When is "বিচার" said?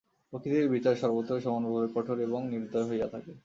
0.69-0.95